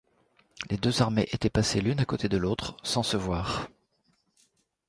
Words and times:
Les 0.71 0.77
deux 0.77 1.03
armées 1.03 1.29
étaient 1.31 1.51
passées 1.51 1.79
l'une 1.79 1.99
à 1.99 2.05
côté 2.05 2.27
de 2.27 2.37
l'autre 2.39 2.75
sans 2.81 3.03
se 3.03 3.17
voir. 3.17 3.67